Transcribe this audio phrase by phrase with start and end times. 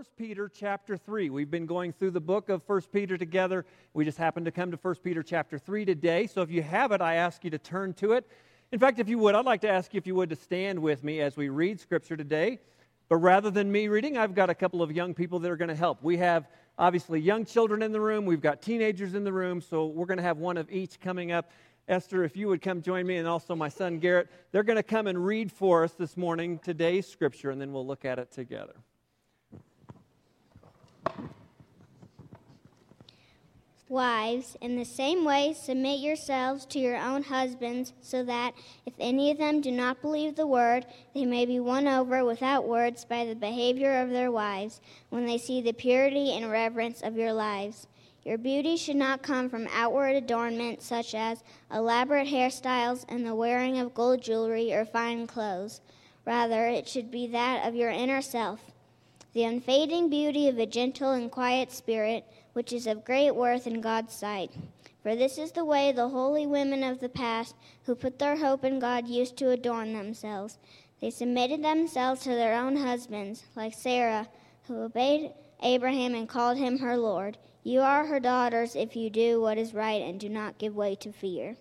[0.00, 1.28] 1 Peter chapter 3.
[1.28, 3.66] We've been going through the book of 1 Peter together.
[3.92, 6.26] We just happened to come to 1 Peter chapter 3 today.
[6.26, 8.26] So if you have it, I ask you to turn to it.
[8.72, 10.78] In fact, if you would, I'd like to ask you if you would to stand
[10.78, 12.60] with me as we read scripture today.
[13.10, 15.68] But rather than me reading, I've got a couple of young people that are going
[15.68, 16.02] to help.
[16.02, 16.48] We have
[16.78, 20.16] obviously young children in the room, we've got teenagers in the room, so we're going
[20.16, 21.50] to have one of each coming up.
[21.88, 24.82] Esther, if you would come join me, and also my son Garrett, they're going to
[24.82, 28.30] come and read for us this morning today's scripture, and then we'll look at it
[28.30, 28.76] together.
[33.90, 38.54] Wives, in the same way, submit yourselves to your own husbands, so that,
[38.86, 42.68] if any of them do not believe the word, they may be won over without
[42.68, 47.16] words by the behavior of their wives, when they see the purity and reverence of
[47.16, 47.88] your lives.
[48.22, 53.80] Your beauty should not come from outward adornment, such as elaborate hairstyles and the wearing
[53.80, 55.80] of gold jewelry or fine clothes.
[56.24, 58.60] Rather, it should be that of your inner self,
[59.32, 63.80] the unfading beauty of a gentle and quiet spirit which is of great worth in
[63.80, 64.50] God's sight.
[65.02, 68.64] For this is the way the holy women of the past, who put their hope
[68.64, 70.58] in God, used to adorn themselves.
[71.00, 74.28] They submitted themselves to their own husbands, like Sarah,
[74.66, 77.38] who obeyed Abraham and called him her Lord.
[77.62, 80.94] You are her daughters if you do what is right and do not give way
[80.96, 81.56] to fear.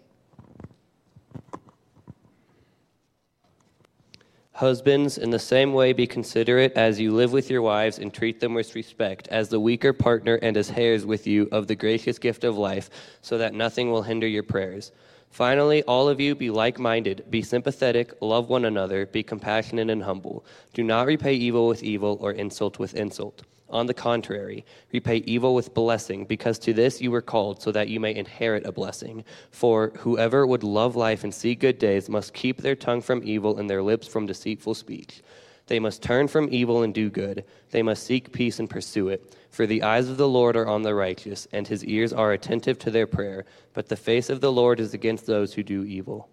[4.60, 8.42] Husbands, in the same way, be considerate as you live with your wives and treat
[8.42, 12.20] them with respect, as the weaker partner and as heirs with you of the gracious
[12.20, 12.90] gift of life,
[13.22, 14.92] so that nothing will hinder your prayers.
[15.30, 20.04] Finally, all of you be like minded, be sympathetic, love one another, be compassionate and
[20.04, 20.44] humble.
[20.74, 23.44] Do not repay evil with evil or insult with insult.
[23.70, 27.88] On the contrary, repay evil with blessing, because to this you were called, so that
[27.88, 29.24] you may inherit a blessing.
[29.52, 33.60] For whoever would love life and see good days must keep their tongue from evil
[33.60, 35.22] and their lips from deceitful speech.
[35.68, 37.46] They must turn from evil and do good.
[37.70, 39.36] They must seek peace and pursue it.
[39.52, 42.80] For the eyes of the Lord are on the righteous, and his ears are attentive
[42.80, 43.46] to their prayer.
[43.74, 46.28] But the face of the Lord is against those who do evil.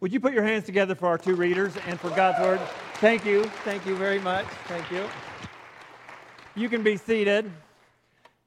[0.00, 2.60] Would you put your hands together for our two readers and for God's word?
[2.94, 3.44] Thank you.
[3.64, 4.46] Thank you very much.
[4.66, 5.06] Thank you.
[6.58, 7.52] You can be seated.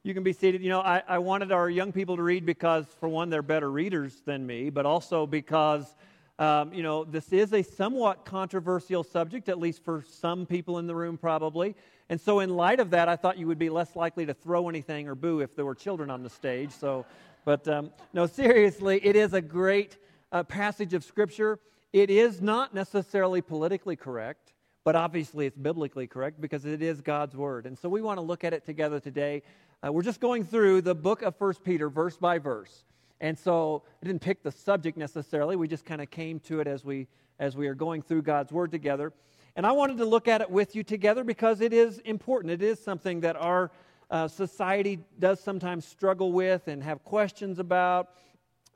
[0.02, 0.62] You can be seated.
[0.62, 3.70] You know, I, I wanted our young people to read because, for one, they're better
[3.70, 5.94] readers than me, but also because,
[6.40, 10.88] um, you know, this is a somewhat controversial subject, at least for some people in
[10.88, 11.76] the room, probably.
[12.08, 14.68] And so, in light of that, I thought you would be less likely to throw
[14.68, 16.72] anything or boo if there were children on the stage.
[16.72, 17.06] So,
[17.44, 19.98] but um, no, seriously, it is a great
[20.32, 21.60] uh, passage of Scripture.
[21.92, 24.49] It is not necessarily politically correct
[24.84, 27.66] but obviously it's biblically correct because it is God's word.
[27.66, 29.42] And so we want to look at it together today.
[29.84, 32.84] Uh, we're just going through the book of First Peter, verse by verse.
[33.20, 35.56] And so I didn't pick the subject necessarily.
[35.56, 37.06] We just kind of came to it as we
[37.38, 39.12] as we are going through God's word together.
[39.56, 42.52] And I wanted to look at it with you together because it is important.
[42.52, 43.70] It is something that our
[44.10, 48.10] uh, society does sometimes struggle with and have questions about,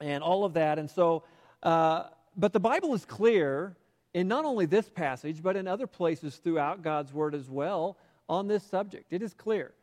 [0.00, 0.78] and all of that.
[0.78, 1.24] And so,
[1.62, 2.04] uh,
[2.36, 3.76] but the Bible is clear
[4.14, 7.98] in not only this passage, but in other places throughout God's Word as well
[8.28, 9.12] on this subject.
[9.12, 9.74] It is clear.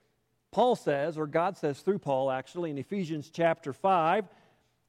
[0.52, 4.26] Paul says, or God says through Paul actually, in Ephesians chapter 5,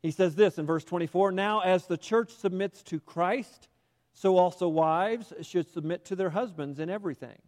[0.00, 3.69] he says this in verse 24 Now, as the church submits to Christ,
[4.14, 7.38] so also wives should submit to their husbands in everything.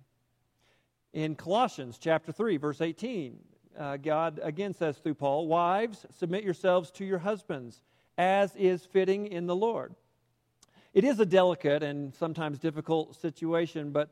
[1.12, 3.38] In Colossians chapter 3, verse 18,
[3.78, 7.82] uh, God again says through Paul, Wives, submit yourselves to your husbands,
[8.16, 9.94] as is fitting in the Lord.
[10.94, 14.10] It is a delicate and sometimes difficult situation, but,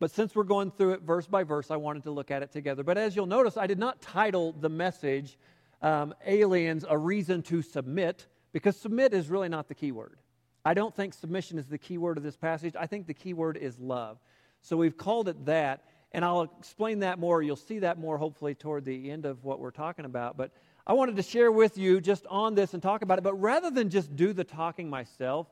[0.00, 2.50] but since we're going through it verse by verse, I wanted to look at it
[2.50, 2.82] together.
[2.82, 5.38] But as you'll notice, I did not title the message
[5.82, 10.18] um, Aliens a Reason to Submit, because submit is really not the key word.
[10.64, 12.74] I don't think submission is the key word of this passage.
[12.76, 14.18] I think the key word is love.
[14.62, 17.40] So we've called it that, and I'll explain that more.
[17.40, 20.36] You'll see that more hopefully toward the end of what we're talking about.
[20.36, 20.50] But
[20.88, 23.22] I wanted to share with you just on this and talk about it.
[23.22, 25.46] But rather than just do the talking myself,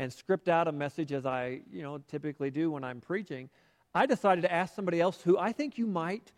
[0.00, 3.50] and script out a message as I, you know, typically do when I'm preaching,
[3.94, 6.32] I decided to ask somebody else who I think you might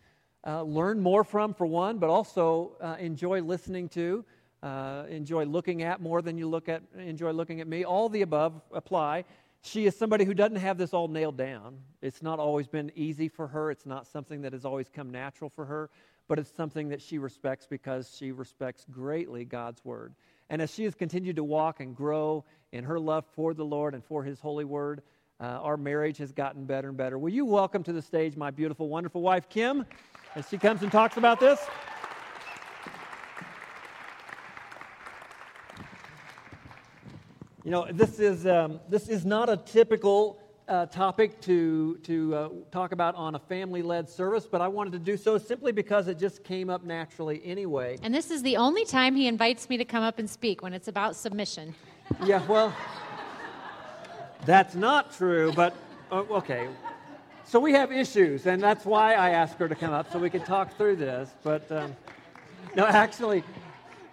[0.45, 4.25] uh, learn more from, for one, but also uh, enjoy listening to,
[4.63, 7.85] uh, enjoy looking at more than you look at, enjoy looking at me.
[7.85, 9.23] All the above apply.
[9.61, 11.77] She is somebody who doesn't have this all nailed down.
[12.01, 13.71] It's not always been easy for her.
[13.71, 15.89] It's not something that has always come natural for her,
[16.27, 20.15] but it's something that she respects because she respects greatly God's word.
[20.49, 23.93] And as she has continued to walk and grow in her love for the Lord
[23.93, 25.01] and for His holy word,
[25.39, 27.17] uh, our marriage has gotten better and better.
[27.17, 29.85] Will you welcome to the stage my beautiful, wonderful wife, Kim,
[30.35, 31.59] as she comes and talks about this?
[37.63, 42.49] You know, this is, um, this is not a typical uh, topic to, to uh,
[42.71, 46.07] talk about on a family led service, but I wanted to do so simply because
[46.07, 47.97] it just came up naturally anyway.
[48.01, 50.73] And this is the only time he invites me to come up and speak when
[50.73, 51.75] it's about submission.
[52.25, 52.73] Yeah, well,
[54.45, 55.75] that's not true, but
[56.11, 56.67] uh, okay.
[57.45, 60.29] So we have issues, and that's why I asked her to come up so we
[60.29, 61.29] could talk through this.
[61.43, 61.95] But um,
[62.75, 63.43] no, actually,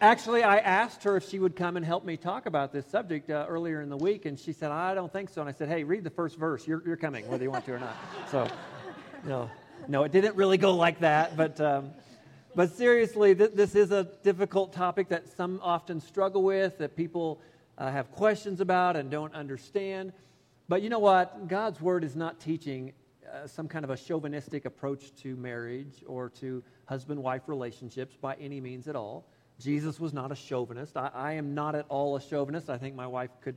[0.00, 3.30] actually, I asked her if she would come and help me talk about this subject
[3.30, 5.68] uh, earlier in the week, and she said, "I don't think so." And I said,
[5.68, 6.66] "Hey, read the first verse.
[6.66, 7.96] You're, you're coming, whether you want to or not."
[8.30, 8.48] So,
[9.24, 9.50] no,
[9.88, 11.60] no, it didn't really go like that, but.
[11.60, 11.90] Um,
[12.52, 17.40] but seriously, th- this is a difficult topic that some often struggle with, that people
[17.78, 20.12] uh, have questions about and don't understand.
[20.68, 21.46] But you know what?
[21.46, 22.92] God's word is not teaching
[23.24, 28.34] uh, some kind of a chauvinistic approach to marriage or to husband wife relationships by
[28.40, 29.26] any means at all.
[29.60, 30.96] Jesus was not a chauvinist.
[30.96, 32.70] I, I, am not at all a chauvinist.
[32.70, 33.56] I think my wife could,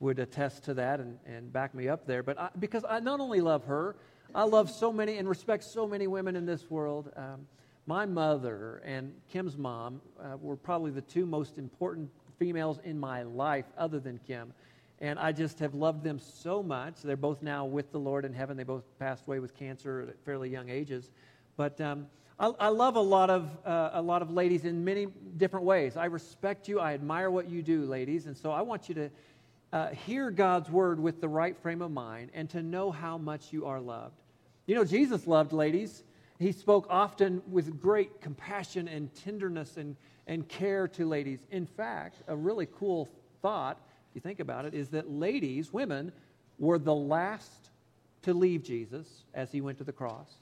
[0.00, 2.22] would attest to that and, and back me up there.
[2.22, 3.96] But I, because I not only love her,
[4.34, 7.10] I love so many and respect so many women in this world.
[7.16, 7.46] Um,
[7.86, 13.22] my mother and Kim's mom uh, were probably the two most important females in my
[13.22, 14.52] life other than Kim.
[15.00, 17.02] And I just have loved them so much.
[17.02, 18.56] They're both now with the Lord in heaven.
[18.56, 21.10] They both passed away with cancer at fairly young ages.
[21.56, 22.06] But um,
[22.38, 25.96] I, I, love a lot, of, uh, a lot of ladies in many different ways.
[25.96, 26.80] I respect you.
[26.80, 28.26] I admire what you do, ladies.
[28.26, 29.10] And so I want you to
[29.72, 33.52] uh, hear God's word with the right frame of mind and to know how much
[33.52, 34.16] you are loved.
[34.66, 36.02] You know, Jesus loved ladies.
[36.40, 39.94] He spoke often with great compassion and tenderness and,
[40.26, 41.46] and care to ladies.
[41.52, 43.08] In fact, a really cool
[43.42, 43.80] thought,
[44.10, 46.10] if you think about it, is that ladies, women,
[46.58, 47.70] were the last
[48.22, 50.34] to leave Jesus as he went to the cross.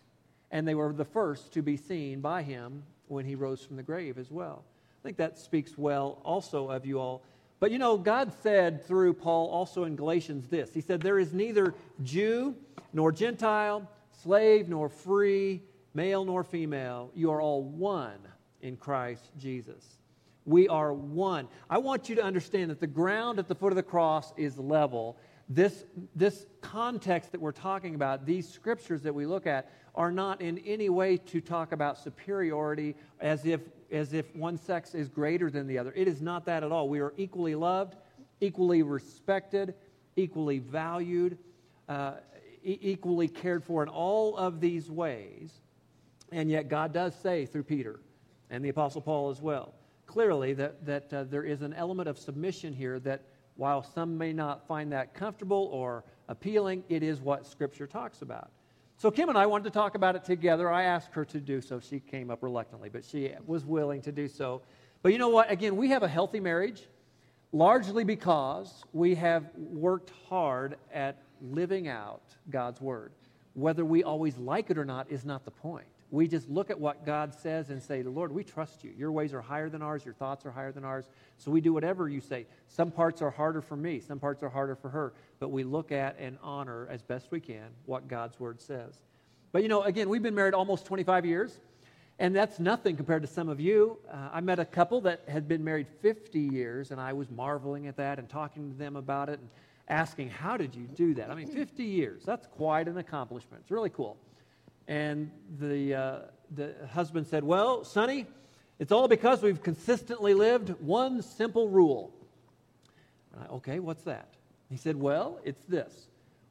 [0.53, 3.83] And they were the first to be seen by him when he rose from the
[3.83, 4.65] grave as well.
[5.01, 7.25] I think that speaks well also of you all.
[7.59, 11.33] But you know, God said through Paul also in Galatians this He said, There is
[11.33, 12.55] neither Jew
[12.93, 13.89] nor Gentile,
[14.23, 15.63] slave nor free
[15.95, 18.19] male nor female, you are all one
[18.61, 19.99] in Christ Jesus.
[20.45, 21.49] We are one.
[21.71, 24.59] I want you to understand that the ground at the foot of the cross is
[24.59, 25.17] level.
[25.55, 25.85] This,
[26.17, 30.59] this context that we're talking about, these scriptures that we look at, are not in
[30.61, 33.61] any way to talk about superiority as if,
[33.91, 35.93] as if one sex is greater than the other.
[35.95, 36.89] It is not that at all.
[36.89, 37.97] We are equally loved,
[38.41, 39.75] equally respected,
[40.17, 41.37] equally valued,
[41.87, 42.15] uh,
[42.65, 45.61] e- equally cared for in all of these ways.
[46.31, 48.01] And yet, God does say through Peter
[48.49, 49.75] and the Apostle Paul as well,
[50.07, 53.25] clearly that, that uh, there is an element of submission here that
[53.57, 58.51] while some may not find that comfortable or appealing, it is what Scripture talks about.
[58.97, 60.71] So, Kim and I wanted to talk about it together.
[60.71, 61.81] I asked her to do so.
[61.81, 64.63] She came up reluctantly, but she was willing to do so.
[65.03, 65.51] But you know what?
[65.51, 66.83] Again, we have a healthy marriage
[67.53, 73.13] largely because we have worked hard at living out God's Word.
[73.55, 76.79] Whether we always like it or not is not the point we just look at
[76.79, 78.93] what God says and say, Lord, we trust you.
[78.95, 81.09] Your ways are higher than ours, your thoughts are higher than ours.
[81.39, 82.47] So we do whatever you say.
[82.69, 85.91] Some parts are harder for me, some parts are harder for her, but we look
[85.91, 89.01] at and honor as best we can what God's word says.
[89.53, 91.59] But you know, again, we've been married almost 25 years,
[92.19, 93.97] and that's nothing compared to some of you.
[94.13, 97.87] Uh, I met a couple that had been married 50 years, and I was marveling
[97.87, 99.49] at that and talking to them about it and
[99.89, 101.31] asking, How did you do that?
[101.31, 103.63] I mean, 50 years, that's quite an accomplishment.
[103.63, 104.19] It's really cool.
[104.89, 106.19] And the, uh,
[106.51, 108.27] the husband said, Well, Sonny,
[108.79, 112.13] it's all because we've consistently lived one simple rule.
[113.39, 114.29] I, okay, what's that?
[114.71, 116.09] He said, Well, it's this.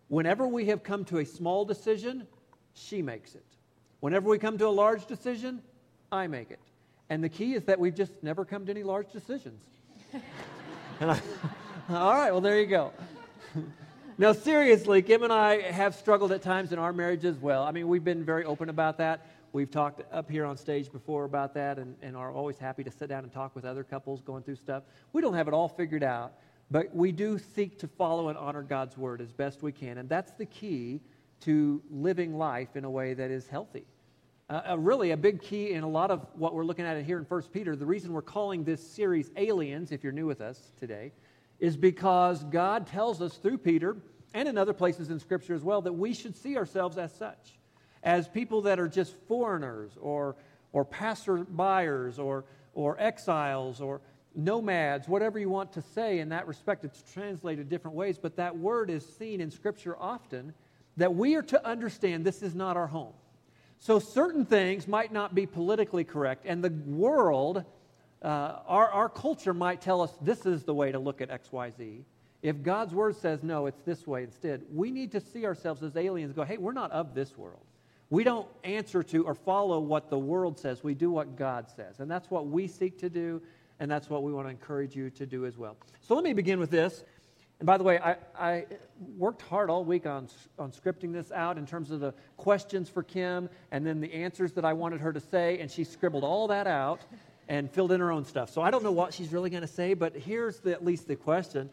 [0.08, 2.28] Whenever we have come to a small decision,
[2.74, 3.46] she makes it.
[4.00, 5.62] Whenever we come to a large decision,
[6.12, 6.60] I make it.
[7.10, 9.64] And the key is that we've just never come to any large decisions.
[11.02, 11.20] I,
[11.90, 12.92] all right, well, there you go.
[14.18, 17.64] Now, seriously, Kim and I have struggled at times in our marriage as well.
[17.64, 19.26] I mean, we've been very open about that.
[19.54, 22.92] We've talked up here on stage before about that and, and are always happy to
[22.92, 24.84] sit down and talk with other couples going through stuff.
[25.14, 26.34] We don't have it all figured out,
[26.70, 29.98] but we do seek to follow and honor God's word as best we can.
[29.98, 31.00] And that's the key
[31.42, 33.86] to living life in a way that is healthy.
[34.50, 37.24] Uh, really, a big key in a lot of what we're looking at here in
[37.24, 41.14] 1 Peter, the reason we're calling this series Aliens, if you're new with us today,
[41.62, 43.96] is because God tells us through Peter
[44.34, 47.60] and in other places in Scripture as well, that we should see ourselves as such,
[48.04, 50.36] as people that are just foreigners or,
[50.74, 54.02] or passerbyers or, or exiles or
[54.34, 56.84] nomads, whatever you want to say in that respect.
[56.84, 60.54] It's translated different ways, but that word is seen in Scripture often
[60.98, 63.14] that we are to understand this is not our home.
[63.80, 67.66] So certain things might not be politically correct, and the world,
[68.22, 72.04] uh, our, our culture might tell us this is the way to look at XYZ.
[72.42, 75.96] If God's word says no, it's this way instead, we need to see ourselves as
[75.96, 77.62] aliens go, hey, we're not of this world.
[78.10, 80.84] We don't answer to or follow what the world says.
[80.84, 82.00] We do what God says.
[82.00, 83.42] And that's what we seek to do,
[83.80, 85.78] and that's what we want to encourage you to do as well.
[86.02, 87.04] So let me begin with this.
[87.60, 88.66] And by the way, I, I,
[89.18, 90.28] worked hard all week on,
[90.60, 94.52] on scripting this out in terms of the questions for Kim and then the answers
[94.54, 97.02] that I wanted her to say, and she scribbled all that out
[97.48, 98.50] and filled in her own stuff.
[98.50, 101.08] So I don't know what she's really going to say, but here's the, at least
[101.08, 101.70] the question.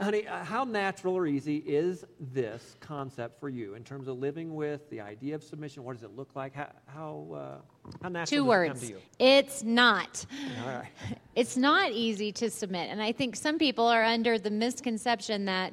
[0.00, 4.54] Honey, uh, how natural or easy is this concept for you in terms of living
[4.54, 5.84] with the idea of submission?
[5.84, 6.54] What does it look like?
[6.54, 8.82] How, how, uh, how natural Two does words.
[8.82, 9.00] it come to you?
[9.18, 10.26] It's not.
[10.62, 10.88] All right.
[11.34, 12.90] It's not easy to submit.
[12.90, 15.72] And I think some people are under the misconception that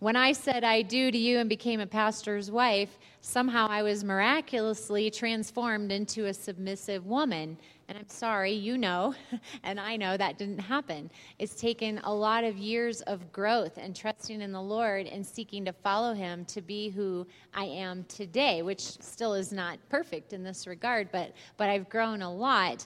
[0.00, 4.02] when I said I do to you and became a pastor's wife, somehow I was
[4.02, 7.56] miraculously transformed into a submissive woman.
[7.88, 9.14] And I'm sorry, you know,
[9.62, 11.08] and I know that didn't happen.
[11.38, 15.64] It's taken a lot of years of growth and trusting in the Lord and seeking
[15.66, 20.42] to follow Him to be who I am today, which still is not perfect in
[20.42, 22.84] this regard, but, but I've grown a lot.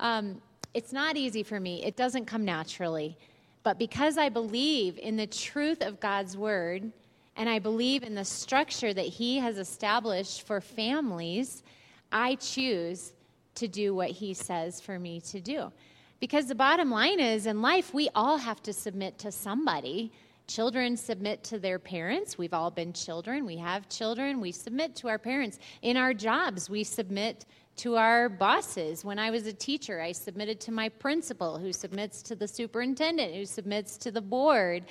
[0.00, 0.40] Um,
[0.72, 3.18] it's not easy for me, it doesn't come naturally.
[3.64, 6.90] But because I believe in the truth of God's word,
[7.36, 11.62] and I believe in the structure that He has established for families,
[12.10, 13.12] I choose
[13.58, 15.72] to do what He says for me to do.
[16.20, 20.10] Because the bottom line is in life, we all have to submit to somebody.
[20.48, 22.36] Children submit to their parents.
[22.36, 23.44] We've all been children.
[23.46, 24.40] We have children.
[24.40, 25.58] We submit to our parents.
[25.82, 27.44] In our jobs, we submit
[27.76, 29.04] to our bosses.
[29.04, 33.34] When I was a teacher, I submitted to my principal, who submits to the superintendent,
[33.34, 34.84] who submits to the board.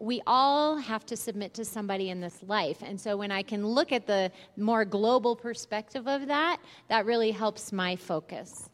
[0.00, 2.78] We all have to submit to somebody in this life.
[2.82, 7.30] And so when I can look at the more global perspective of that, that really
[7.30, 8.70] helps my focus.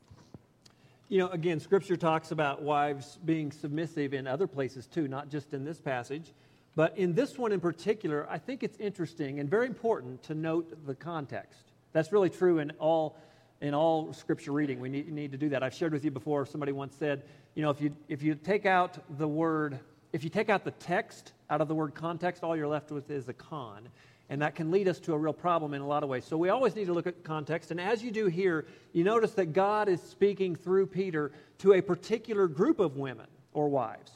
[1.08, 5.52] You know, again, Scripture talks about wives being submissive in other places too, not just
[5.52, 6.32] in this passage.
[6.76, 10.86] But in this one in particular, I think it's interesting and very important to note
[10.86, 11.72] the context.
[11.92, 13.16] That's really true in all
[13.60, 14.80] in all scripture reading.
[14.80, 15.62] We need, need to do that.
[15.62, 17.22] I've shared with you before, somebody once said,
[17.54, 19.78] you know, if you, if you take out the word,
[20.16, 23.10] if you take out the text out of the word context, all you're left with
[23.10, 23.86] is a con.
[24.30, 26.24] And that can lead us to a real problem in a lot of ways.
[26.24, 27.70] So we always need to look at context.
[27.70, 31.82] And as you do here, you notice that God is speaking through Peter to a
[31.82, 34.10] particular group of women or wives.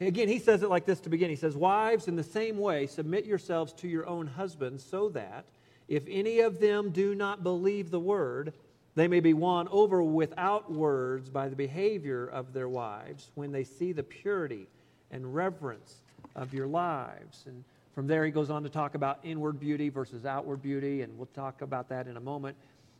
[0.00, 1.30] Again, he says it like this to begin.
[1.30, 5.46] He says, Wives, in the same way, submit yourselves to your own husbands, so that
[5.88, 8.52] if any of them do not believe the word,
[8.94, 13.64] they may be won over without words by the behavior of their wives when they
[13.64, 14.68] see the purity
[15.10, 15.96] and reverence
[16.34, 17.44] of your lives.
[17.46, 21.16] And from there, he goes on to talk about inward beauty versus outward beauty, and
[21.16, 22.56] we'll talk about that in a moment.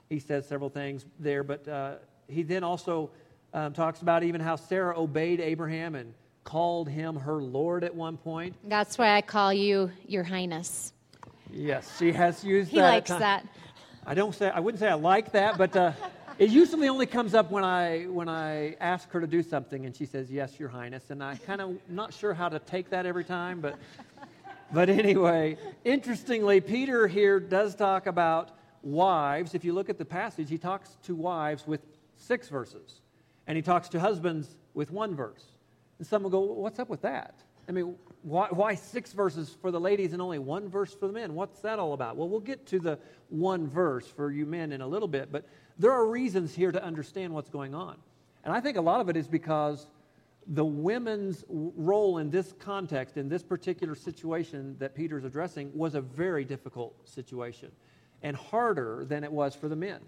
[0.08, 1.94] He says several things there, but uh,
[2.28, 3.10] he then also
[3.52, 8.16] um, talks about even how Sarah obeyed Abraham and called him her Lord at one
[8.16, 8.54] point.
[8.64, 10.92] That's why I call you Your Highness.
[11.50, 12.84] Yes, she has used He that.
[12.84, 13.46] at likes that.
[14.06, 15.92] I don't say I wouldn't say I like that, but uh,
[16.38, 19.94] it usually only comes up when I when I ask her to do something and
[19.94, 23.06] she says yes, Your Highness, and I kind of not sure how to take that
[23.06, 23.78] every time, but
[24.72, 28.50] but anyway, interestingly, Peter here does talk about
[28.82, 29.54] wives.
[29.54, 31.80] If you look at the passage, he talks to wives with
[32.16, 33.00] six verses,
[33.46, 35.44] and he talks to husbands with one verse.
[35.98, 37.34] And some will go, "What's up with that?"
[37.68, 41.12] I mean, why, why six verses for the ladies and only one verse for the
[41.12, 41.34] men?
[41.34, 42.16] What's that all about?
[42.16, 42.98] Well, we'll get to the
[43.28, 45.46] one verse for you men in a little bit, but
[45.78, 47.96] there are reasons here to understand what's going on.
[48.44, 49.86] And I think a lot of it is because
[50.46, 56.00] the women's role in this context, in this particular situation that Peter's addressing, was a
[56.00, 57.70] very difficult situation
[58.22, 60.00] and harder than it was for the men.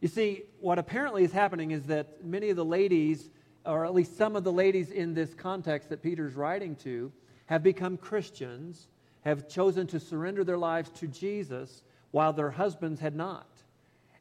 [0.00, 3.30] You see, what apparently is happening is that many of the ladies,
[3.66, 7.12] or at least some of the ladies in this context that Peter's writing to,
[7.46, 8.88] have become Christians,
[9.22, 13.46] have chosen to surrender their lives to Jesus while their husbands had not.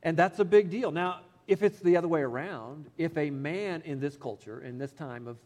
[0.04, 0.92] And that's a big deal.
[0.92, 4.92] Now, if it's the other way around, if a man in this culture, in this
[4.92, 5.38] time of,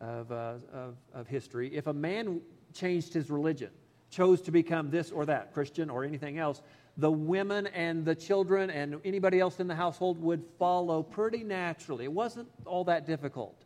[0.00, 2.40] of, uh, of, of history, if a man
[2.72, 3.70] changed his religion,
[4.10, 6.62] chose to become this or that, Christian or anything else,
[6.96, 12.04] the women and the children and anybody else in the household would follow pretty naturally.
[12.04, 13.64] It wasn't all that difficult.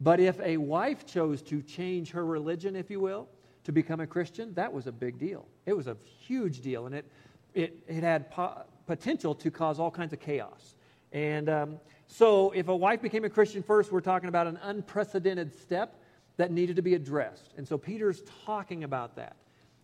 [0.00, 3.28] But if a wife chose to change her religion, if you will,
[3.64, 5.46] to become a Christian, that was a big deal.
[5.66, 5.96] It was a
[6.26, 7.04] huge deal, and it,
[7.54, 10.76] it, it had po- potential to cause all kinds of chaos.
[11.12, 15.54] And um, so, if a wife became a Christian first, we're talking about an unprecedented
[15.60, 16.00] step
[16.36, 17.52] that needed to be addressed.
[17.56, 19.36] And so, Peter's talking about that.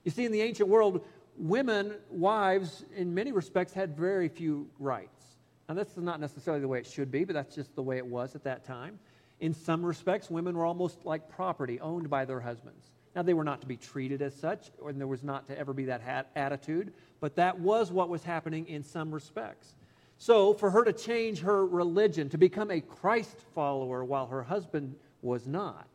[0.05, 1.05] You see, in the ancient world,
[1.37, 5.25] women, wives, in many respects, had very few rights.
[5.69, 7.99] Now, this is not necessarily the way it should be, but that's just the way
[7.99, 8.99] it was at that time.
[9.41, 12.91] In some respects, women were almost like property owned by their husbands.
[13.15, 15.73] Now, they were not to be treated as such, and there was not to ever
[15.73, 19.75] be that hat- attitude, but that was what was happening in some respects.
[20.19, 24.97] So, for her to change her religion, to become a Christ follower while her husband
[25.23, 25.87] was not,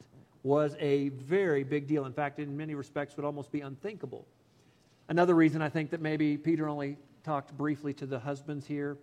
[0.44, 2.06] was a very big deal.
[2.06, 4.26] In fact, in many respects, would almost be unthinkable.
[5.10, 8.98] Another reason I think that maybe Peter only talked briefly to the husbands here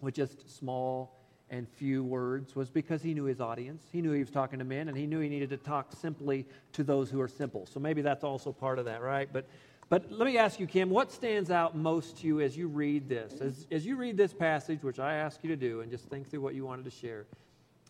[0.00, 1.14] with just small
[1.50, 3.84] and few words was because he knew his audience.
[3.92, 6.46] He knew he was talking to men, and he knew he needed to talk simply
[6.72, 7.66] to those who are simple.
[7.66, 9.28] So maybe that's also part of that, right?
[9.30, 9.46] But,
[9.88, 13.08] but let me ask you, Kim, what stands out most to you as you read
[13.08, 13.40] this?
[13.40, 16.30] As, as you read this passage, which I ask you to do, and just think
[16.30, 17.26] through what you wanted to share,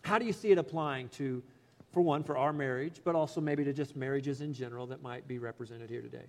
[0.03, 1.41] how do you see it applying to,
[1.91, 5.27] for one, for our marriage, but also maybe to just marriages in general that might
[5.27, 6.25] be represented here today?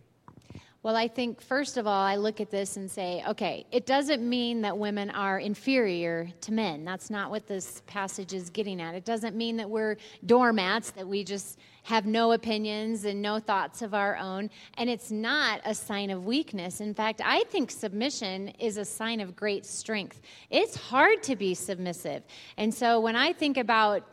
[0.86, 4.22] Well, I think, first of all, I look at this and say, okay, it doesn't
[4.22, 6.84] mean that women are inferior to men.
[6.84, 8.94] That's not what this passage is getting at.
[8.94, 13.82] It doesn't mean that we're doormats, that we just have no opinions and no thoughts
[13.82, 14.48] of our own.
[14.74, 16.80] And it's not a sign of weakness.
[16.80, 20.20] In fact, I think submission is a sign of great strength.
[20.50, 22.22] It's hard to be submissive.
[22.58, 24.04] And so when I think about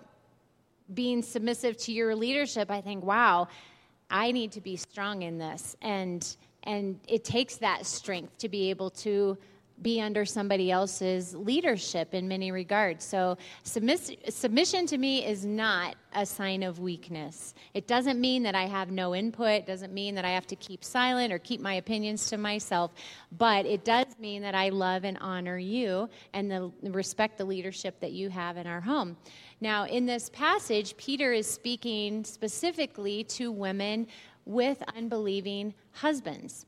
[0.92, 3.48] being submissive to your leadership, I think, wow,
[4.10, 5.75] I need to be strong in this.
[5.80, 9.38] And and it takes that strength to be able to
[9.82, 13.03] be under somebody else's leadership in many regards.
[13.03, 17.53] So, submiss- submission to me is not a sign of weakness.
[17.74, 20.84] It doesn't mean that I have no input, doesn't mean that I have to keep
[20.84, 22.91] silent or keep my opinions to myself,
[23.32, 28.00] but it does mean that I love and honor you and the, respect the leadership
[28.00, 29.17] that you have in our home.
[29.60, 34.08] Now, in this passage, Peter is speaking specifically to women
[34.46, 36.66] with unbelieving husbands.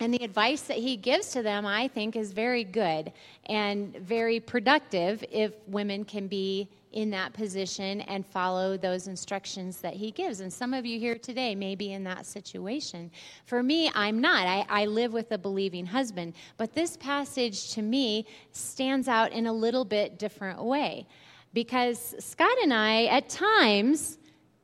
[0.00, 3.12] And the advice that he gives to them, I think, is very good
[3.46, 9.94] and very productive if women can be in that position and follow those instructions that
[9.94, 10.40] he gives.
[10.40, 13.10] And some of you here today may be in that situation.
[13.44, 14.46] For me, I'm not.
[14.46, 16.34] I, I live with a believing husband.
[16.56, 21.06] But this passage to me stands out in a little bit different way
[21.52, 24.18] because Scott and I, at times,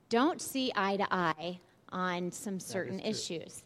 [0.08, 1.58] don't see eye to eye
[1.94, 3.62] on some certain issues.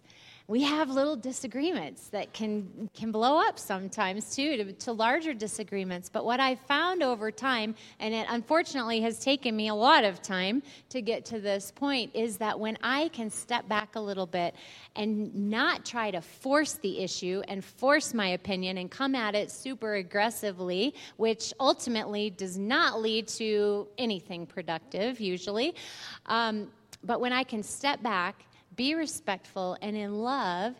[0.46, 6.08] We have little disagreements that can, can blow up sometimes too, to, to larger disagreements.
[6.08, 10.22] But what I've found over time, and it unfortunately has taken me a lot of
[10.22, 14.24] time to get to this point, is that when I can step back a little
[14.24, 14.54] bit
[14.96, 19.50] and not try to force the issue and force my opinion and come at it
[19.50, 25.74] super aggressively, which ultimately does not lead to anything productive usually.
[26.24, 26.68] Um,
[27.04, 28.44] but when I can step back,
[28.76, 30.74] be respectful, and in love,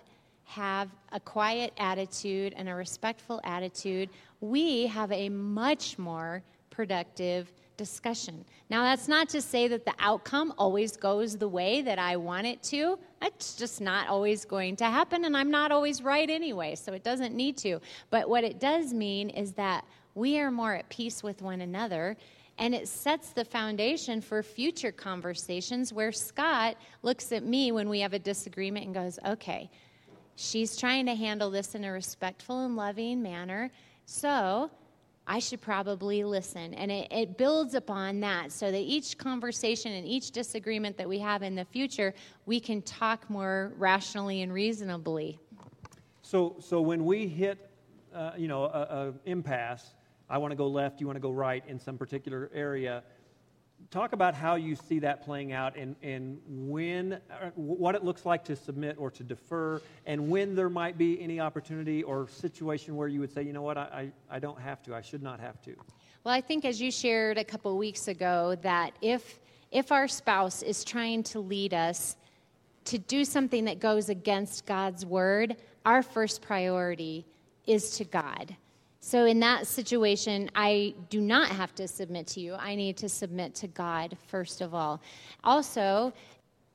[0.45, 4.09] have a quiet attitude and a respectful attitude,
[4.41, 8.45] we have a much more productive discussion.
[8.71, 12.47] Now, that's not to say that the outcome always goes the way that I want
[12.47, 12.99] it to.
[13.23, 17.05] It's just not always going to happen, and I'm not always right anyway, so it
[17.05, 17.81] doesn't need to.
[18.11, 22.17] But what it does mean is that we are more at peace with one another
[22.59, 28.01] and it sets the foundation for future conversations where Scott looks at me when we
[28.01, 29.71] have a disagreement and goes, okay,
[30.35, 33.71] she's trying to handle this in a respectful and loving manner.
[34.07, 34.71] So
[35.27, 36.75] I should probably listen.
[36.75, 41.19] And it, it, builds upon that so that each conversation and each disagreement that we
[41.19, 42.15] have in the future,
[42.47, 45.39] we can talk more rationally and reasonably.
[46.23, 47.71] So, so when we hit,
[48.15, 49.95] uh, you know, a, a impasse,
[50.31, 53.03] I want to go left, you want to go right in some particular area.
[53.91, 58.27] Talk about how you see that playing out and, and when, uh, what it looks
[58.27, 62.97] like to submit or to defer, and when there might be any opportunity or situation
[62.97, 65.23] where you would say, you know what, I, I, I don't have to, I should
[65.23, 65.75] not have to.
[66.25, 70.63] Well, I think as you shared a couple weeks ago, that if, if our spouse
[70.63, 72.17] is trying to lead us
[72.87, 77.25] to do something that goes against God's word, our first priority
[77.67, 78.57] is to God.
[79.01, 82.55] So, in that situation, I do not have to submit to you.
[82.55, 85.01] I need to submit to God, first of all.
[85.45, 86.13] Also,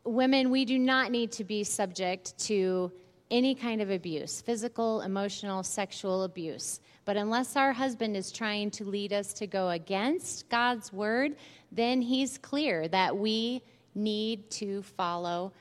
[0.06, 2.92] women, we do not need to be subject to
[3.30, 6.80] any kind of abuse physical, emotional, sexual abuse.
[7.06, 11.36] But unless our husband is trying to lead us to go against God's word,
[11.72, 13.62] then he's clear that we
[13.96, 15.52] need to follow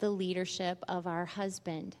[0.00, 1.96] the leadership of our husband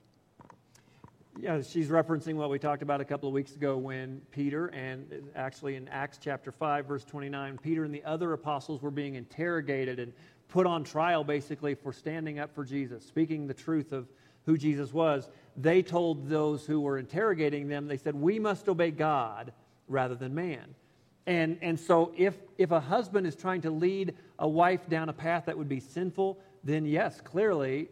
[1.42, 5.10] yeah, she's referencing what we talked about a couple of weeks ago when Peter, and
[5.34, 9.98] actually in Acts chapter 5, verse 29, Peter and the other apostles were being interrogated
[9.98, 10.12] and
[10.48, 14.06] put on trial basically for standing up for Jesus, speaking the truth of
[14.44, 15.30] who Jesus was.
[15.56, 19.52] They told those who were interrogating them, they said, We must obey God
[19.88, 20.74] rather than man.
[21.26, 25.12] And, and so, if, if a husband is trying to lead a wife down a
[25.12, 27.88] path that would be sinful, then yes, clearly,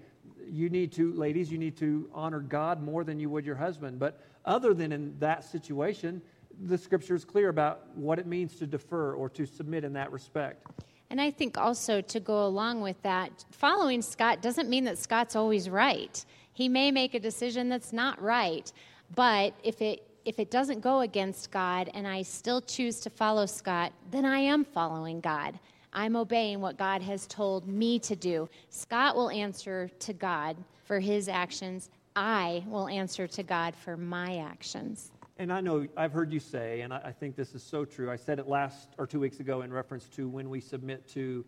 [0.51, 3.99] you need to, ladies, you need to honor God more than you would your husband.
[3.99, 6.23] But other than in that situation,
[6.67, 10.11] the scripture is clear about what it means to defer or to submit in that
[10.11, 10.67] respect.
[11.11, 15.37] And I think also to go along with that, following Scott doesn't mean that Scott's
[15.37, 16.25] always right.
[16.53, 18.71] He may make a decision that's not right,
[19.15, 23.47] but if it if it doesn't go against God and I still choose to follow
[23.47, 25.59] Scott, then I am following God.
[25.93, 28.49] I'm obeying what God has told me to do.
[28.71, 31.91] Scott will answer to God for his actions.
[32.15, 35.13] I will answer to God for my actions.
[35.39, 38.11] And I know I've heard you say, and I, think this is so true.
[38.11, 41.45] I said it last or two weeks ago in reference to when we submit to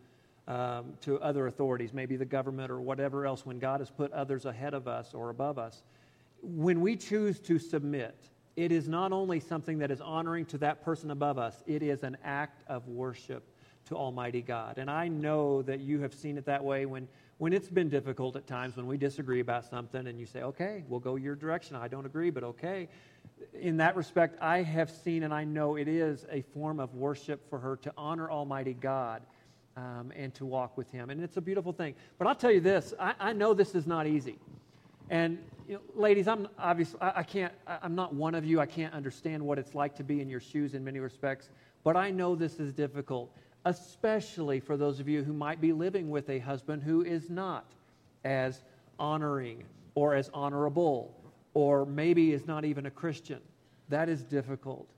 [0.48, 3.46] um, to other authorities, maybe the government or whatever else.
[3.46, 5.82] When God has put others ahead of us or above us,
[6.42, 8.16] when we choose to submit,
[8.56, 11.62] it is not only something that is honoring to that person above us.
[11.66, 13.44] It is an act of worship
[13.86, 14.78] to Almighty God.
[14.78, 18.36] And I know that you have seen it that way when when it's been difficult
[18.36, 21.74] at times when we disagree about something and you say, okay, we'll go your direction.
[21.74, 22.86] I don't agree, but okay
[23.54, 27.48] in that respect, I have seen and I know it is a form of worship
[27.48, 29.22] for her to honor Almighty God
[29.76, 31.10] um, and to walk with Him.
[31.10, 31.94] And it's a beautiful thing.
[32.18, 34.38] But I'll tell you this I, I know this is not easy.
[35.08, 38.60] And, you know, ladies, I'm obviously, I, I can't, I, I'm not one of you.
[38.60, 41.50] I can't understand what it's like to be in your shoes in many respects.
[41.82, 46.10] But I know this is difficult, especially for those of you who might be living
[46.10, 47.66] with a husband who is not
[48.24, 48.62] as
[48.98, 51.14] honoring or as honorable
[51.54, 53.40] or maybe is not even a Christian.
[53.88, 54.88] That is difficult.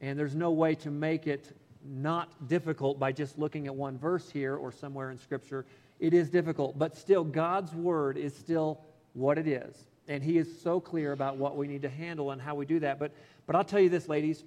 [0.00, 4.30] And there's no way to make it not difficult by just looking at one verse
[4.30, 5.64] here or somewhere in Scripture.
[5.98, 8.80] It is difficult, but still, God's Word is still
[9.14, 9.86] what it is.
[10.08, 12.80] And He is so clear about what we need to handle and how we do
[12.80, 12.98] that.
[12.98, 13.12] But,
[13.46, 14.44] but I'll tell you this, ladies,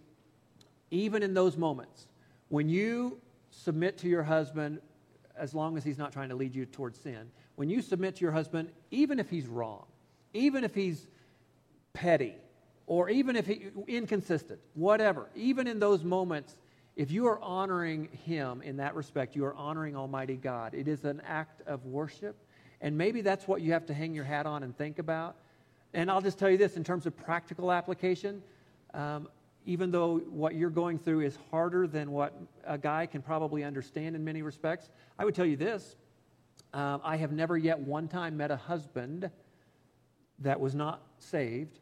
[0.91, 2.07] even in those moments,
[2.49, 3.19] when you
[3.53, 4.79] submit to your husband,
[5.37, 8.21] as long as he's not trying to lead you towards sin, when you submit to
[8.21, 9.85] your husband, even if he's wrong,
[10.33, 11.07] even if he's
[11.93, 12.35] petty,
[12.87, 16.57] or even if he inconsistent, whatever, even in those moments,
[16.95, 20.73] if you are honoring him in that respect, you are honoring Almighty God.
[20.73, 22.35] It is an act of worship.
[22.81, 25.35] And maybe that's what you have to hang your hat on and think about.
[25.93, 28.43] And I'll just tell you this in terms of practical application,
[28.93, 29.27] um,
[29.65, 32.33] even though what you're going through is harder than what
[32.65, 35.95] a guy can probably understand in many respects, I would tell you this.
[36.73, 39.29] Um, I have never yet one time met a husband
[40.39, 41.79] that was not saved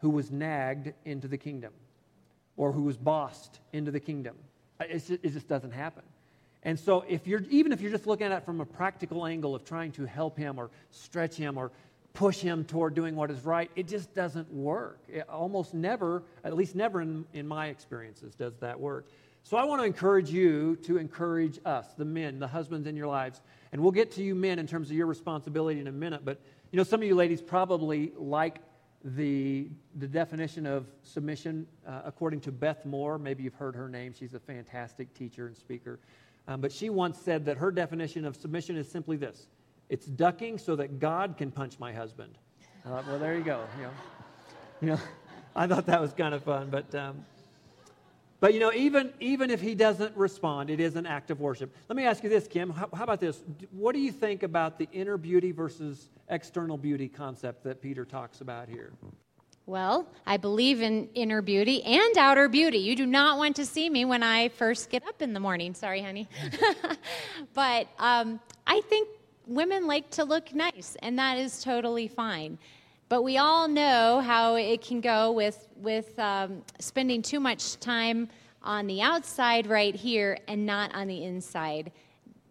[0.00, 1.72] who was nagged into the kingdom
[2.56, 4.36] or who was bossed into the kingdom.
[4.90, 6.02] Just, it just doesn't happen.
[6.62, 9.54] And so, if you're, even if you're just looking at it from a practical angle
[9.54, 11.70] of trying to help him or stretch him or
[12.16, 15.00] push him toward doing what is right, it just doesn't work.
[15.06, 19.06] It almost never, at least never in, in my experiences, does that work.
[19.42, 23.06] So, I want to encourage you to encourage us, the men, the husbands in your
[23.06, 23.42] lives.
[23.70, 26.24] And we'll get to you men in terms of your responsibility in a minute.
[26.24, 26.40] But,
[26.72, 28.58] you know, some of you ladies probably like
[29.04, 34.12] the, the definition of submission, uh, according to Beth Moore, maybe you've heard her name,
[34.18, 36.00] she's a fantastic teacher and speaker.
[36.48, 39.46] Um, but she once said that her definition of submission is simply this
[39.88, 42.38] it's ducking so that God can punch my husband.
[42.84, 43.64] Thought, well, there you go.
[43.76, 43.90] You know,
[44.80, 45.00] you know,
[45.56, 46.94] I thought that was kind of fun, but.
[46.94, 47.24] Um,
[48.38, 51.74] but you know, even, even if he doesn't respond, it is an act of worship.
[51.88, 52.68] Let me ask you this, Kim.
[52.68, 53.42] How, how, about this?
[53.70, 58.42] What do you think about the inner beauty versus external beauty concept that Peter talks
[58.42, 58.92] about here?
[59.64, 62.78] Well, I believe in inner beauty and outer beauty.
[62.78, 65.74] You do not want to see me when I first get up in the morning.
[65.74, 66.28] Sorry, honey.
[67.54, 69.08] but um, I think
[69.46, 72.58] women like to look nice, and that is totally fine.
[73.08, 78.28] But we all know how it can go with, with um, spending too much time
[78.62, 81.92] on the outside right here and not on the inside.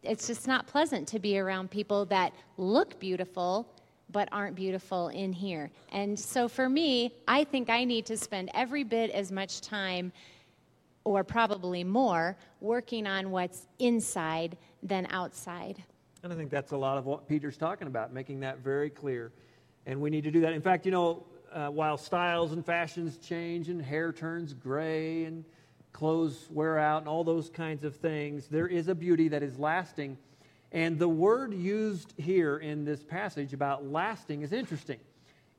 [0.01, 3.67] It's just not pleasant to be around people that look beautiful
[4.11, 5.69] but aren't beautiful in here.
[5.91, 10.13] And so for me, I think I need to spend every bit as much time
[11.03, 15.83] or probably more working on what's inside than outside.
[16.25, 19.31] And I think that's a lot of what Peter's talking about, making that very clear.
[19.85, 20.53] And we need to do that.
[20.53, 25.45] In fact, you know, uh, while styles and fashions change and hair turns gray and
[25.93, 29.59] clothes wear out and all those kinds of things, there is a beauty that is
[29.59, 30.17] lasting.
[30.71, 34.97] And the word used here in this passage about lasting is interesting.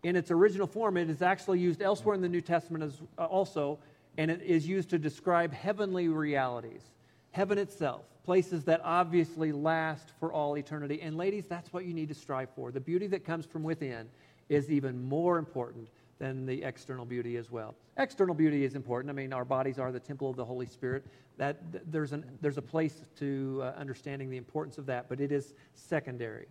[0.02, 3.26] In its original form, it is actually used elsewhere in the New Testament as, uh,
[3.26, 3.78] also,
[4.18, 6.82] and it is used to describe heavenly realities,
[7.30, 11.00] heaven itself, places that obviously last for all eternity.
[11.00, 12.72] And ladies, that's what you need to strive for.
[12.72, 14.08] The beauty that comes from within
[14.48, 17.76] is even more important than the external beauty as well.
[17.96, 19.10] External beauty is important.
[19.10, 21.06] I mean, our bodies are the temple of the Holy Spirit.
[21.36, 21.60] That
[21.92, 25.54] there's an there's a place to uh, understanding the importance of that, but it is
[25.74, 26.46] secondary.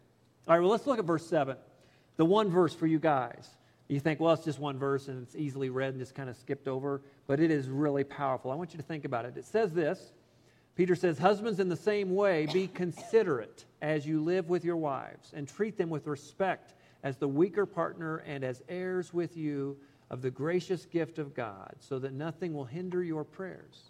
[0.48, 1.58] All right, well, let's look at verse 7.
[2.16, 3.50] The one verse for you guys.
[3.90, 6.36] You think, well, it's just one verse and it's easily read and just kind of
[6.38, 8.50] skipped over, but it is really powerful.
[8.50, 9.38] I want you to think about it.
[9.38, 10.14] It says this
[10.76, 15.32] Peter says, Husbands, in the same way, be considerate as you live with your wives
[15.34, 19.78] and treat them with respect as the weaker partner and as heirs with you
[20.10, 23.90] of the gracious gift of God, so that nothing will hinder your prayers.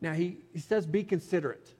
[0.00, 1.74] Now, he, he says, be considerate.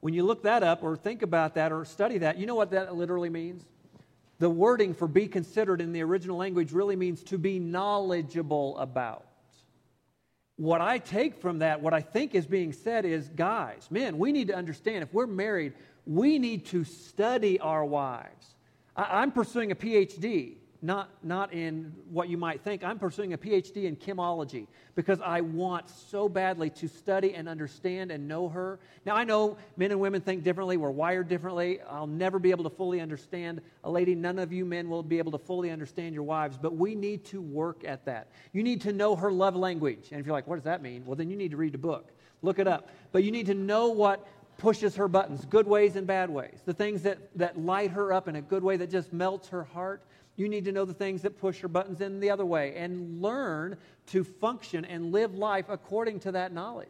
[0.00, 2.70] When you look that up or think about that or study that, you know what
[2.70, 3.64] that literally means?
[4.38, 9.24] The wording for be considerate in the original language really means to be knowledgeable about.
[10.60, 14.30] What I take from that, what I think is being said is guys, men, we
[14.30, 15.72] need to understand if we're married,
[16.04, 18.56] we need to study our wives.
[18.94, 22.82] I, am pursuing a PhD, not, not in what you might think.
[22.82, 28.10] I'm pursuing a PhD in Kimology because I want so badly to study and understand
[28.10, 28.78] and know her.
[29.04, 31.80] Now, I know men and women think differently, we're wired differently.
[31.88, 34.14] I'll never be able to fully understand a lady.
[34.14, 37.24] None of you men will be able to fully understand your wives, but we need
[37.26, 38.28] to work at that.
[38.52, 40.08] You need to know her love language.
[40.12, 41.04] And if you're like, what does that mean?
[41.04, 42.10] Well, then you need to read a book.
[42.42, 42.88] Look it up.
[43.12, 44.26] But you need to know what
[44.60, 48.28] pushes her buttons, good ways and bad ways, the things that, that light her up
[48.28, 50.02] in a good way that just melts her heart.
[50.40, 53.20] You need to know the things that push her buttons in the other way and
[53.20, 53.76] learn
[54.06, 56.88] to function and live life according to that knowledge.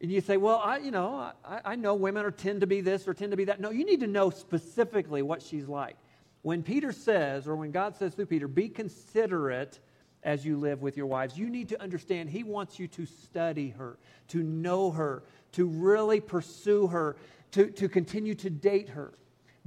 [0.00, 2.80] And you say, well, I, you know, I, I know women are tend to be
[2.80, 3.60] this or tend to be that.
[3.60, 5.94] No, you need to know specifically what she's like.
[6.42, 9.78] When Peter says, or when God says through Peter, be considerate
[10.24, 13.70] as you live with your wives, you need to understand he wants you to study
[13.78, 17.14] her, to know her, to really pursue her,
[17.52, 19.12] to, to continue to date her.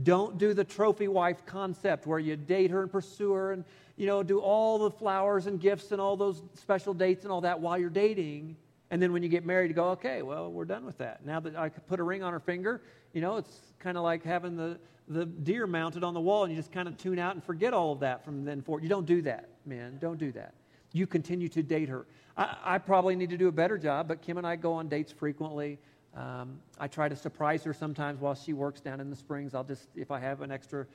[0.04, 3.64] Don't do the trophy wife concept where you date her and pursue her and,
[3.96, 7.42] you know, do all the flowers and gifts and all those special dates and all
[7.42, 8.58] that while you're dating.
[8.92, 11.26] And then when you get married, you go, okay, well, we're done with that.
[11.26, 12.82] Now that I could put a ring on her finger,
[13.14, 14.78] you know, it's kind of like having the,
[15.08, 17.74] the deer mounted on the wall and you just kind of tune out and forget
[17.74, 18.84] all of that from then forward.
[18.84, 19.98] You don't do that, man.
[20.02, 20.54] Don't do that.
[20.92, 22.06] You continue to date her.
[22.36, 24.90] I, I probably need to do a better job, but Kim and I go on
[24.90, 25.80] dates frequently.
[26.16, 29.54] Um, I try to surprise her sometimes while she works down in the springs.
[29.54, 30.86] I'll just, if I have an extra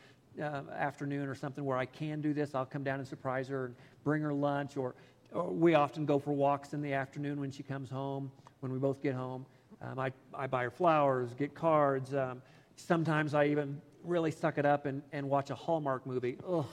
[0.41, 3.67] uh, afternoon or something where I can do this, I'll come down and surprise her
[3.67, 4.77] and bring her lunch.
[4.77, 4.95] Or,
[5.33, 8.31] or we often go for walks in the afternoon when she comes home,
[8.61, 9.45] when we both get home.
[9.83, 12.15] Um, I, I buy her flowers, get cards.
[12.15, 12.41] Um,
[12.77, 16.39] sometimes I even really suck it up and, and watch a Hallmark movie.
[16.49, 16.67] Ugh,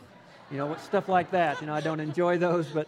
[0.52, 1.62] you know, stuff like that.
[1.62, 2.88] You know, I don't enjoy those, but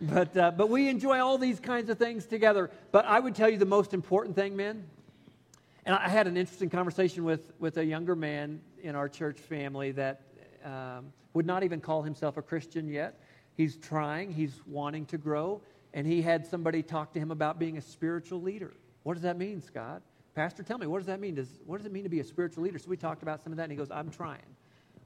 [0.00, 2.70] but, uh, but we enjoy all these kinds of things together.
[2.92, 4.84] But I would tell you the most important thing, men,
[5.84, 9.92] and I had an interesting conversation with, with a younger man in our church family
[9.92, 10.20] that
[10.64, 13.20] um, would not even call himself a Christian yet.
[13.56, 15.62] He's trying, he's wanting to grow,
[15.94, 18.74] and he had somebody talk to him about being a spiritual leader.
[19.02, 20.02] What does that mean, Scott?
[20.34, 21.34] Pastor, tell me, what does that mean?
[21.34, 22.78] Does, what does it mean to be a spiritual leader?
[22.78, 24.38] So we talked about some of that, and he goes, I'm trying.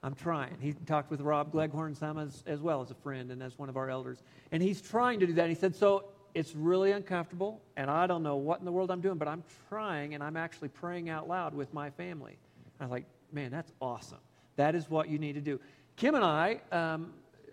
[0.02, 0.56] I'm trying.
[0.60, 3.68] He talked with Rob Gleghorn some as, as well as a friend and as one
[3.68, 4.22] of our elders.
[4.50, 5.42] And he's trying to do that.
[5.42, 8.90] And he said, So it's really uncomfortable, and I don't know what in the world
[8.90, 12.36] I'm doing, but I'm trying, and I'm actually praying out loud with my family.
[12.80, 14.18] I was like, Man, that's awesome.
[14.56, 15.60] That is what you need to do.
[15.96, 17.12] Kim and I, um,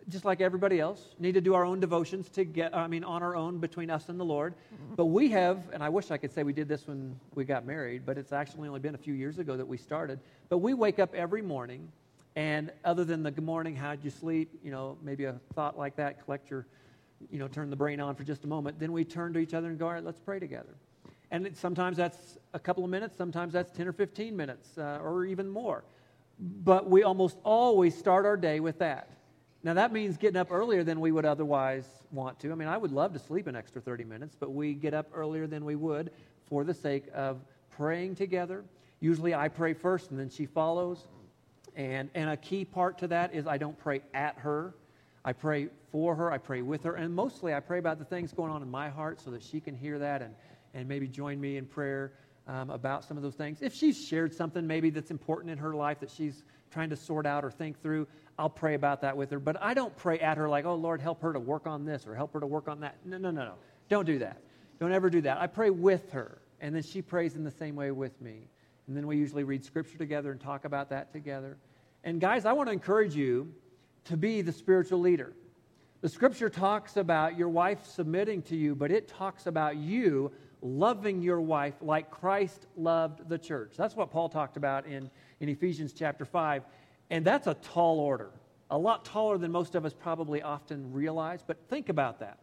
[0.09, 3.21] just like everybody else, need to do our own devotions to get, I mean, on
[3.21, 4.55] our own between us and the Lord.
[4.55, 4.95] Mm-hmm.
[4.95, 7.63] But we have, and I wish I could say we did this when we got
[7.63, 10.19] married, but it's actually only been a few years ago that we started.
[10.49, 11.91] But we wake up every morning
[12.35, 14.59] and other than the good morning, how'd you sleep?
[14.63, 16.65] You know, maybe a thought like that, collect your,
[17.31, 18.79] you know, turn the brain on for just a moment.
[18.79, 20.75] Then we turn to each other and go, all right, let's pray together.
[21.31, 24.99] And it, sometimes that's a couple of minutes, sometimes that's 10 or 15 minutes, uh,
[25.01, 25.83] or even more.
[26.39, 29.09] But we almost always start our day with that.
[29.61, 32.51] Now, that means getting up earlier than we would otherwise want to.
[32.51, 35.07] I mean, I would love to sleep an extra 30 minutes, but we get up
[35.13, 36.11] earlier than we would
[36.47, 38.63] for the sake of praying together.
[39.01, 41.07] Usually I pray first and then she follows.
[41.79, 44.75] And, and a key part to that is I don't pray at her.
[45.23, 48.33] I pray for her, I pray with her, and mostly I pray about the things
[48.33, 50.35] going on in my heart so that she can hear that and,
[50.73, 52.11] and maybe join me in prayer
[52.47, 53.61] um, about some of those things.
[53.61, 57.25] If she's shared something maybe that's important in her life that she's trying to sort
[57.25, 59.39] out or think through, I'll pray about that with her.
[59.39, 62.05] But I don't pray at her like, oh, Lord, help her to work on this
[62.05, 62.97] or help her to work on that.
[63.05, 63.53] No, no, no, no.
[63.87, 64.41] Don't do that.
[64.81, 65.37] Don't ever do that.
[65.37, 68.49] I pray with her, and then she prays in the same way with me.
[68.87, 71.57] And then we usually read scripture together and talk about that together.
[72.03, 73.53] And guys, I want to encourage you
[74.05, 75.33] to be the spiritual leader.
[76.01, 80.31] The scripture talks about your wife submitting to you, but it talks about you
[80.61, 83.73] loving your wife like Christ loved the church.
[83.77, 85.09] That's what Paul talked about in,
[85.39, 86.63] in Ephesians chapter 5.
[87.09, 88.31] And that's a tall order.
[88.71, 92.37] a lot taller than most of us probably often realize, but think about that.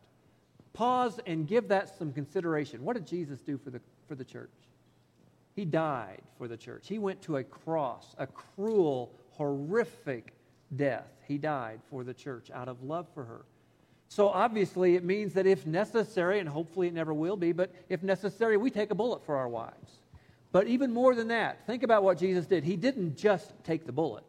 [0.72, 2.84] Pause and give that some consideration.
[2.84, 4.50] What did Jesus do for the, for the church?
[5.54, 6.86] He died for the church.
[6.88, 10.34] He went to a cross, a cruel, horrific
[10.74, 11.06] death.
[11.26, 13.44] He died for the church out of love for her.
[14.08, 18.02] So obviously, it means that if necessary, and hopefully it never will be, but if
[18.02, 19.98] necessary, we take a bullet for our wives.
[20.52, 22.64] But even more than that, think about what Jesus did.
[22.64, 24.24] He didn't just take the bullet,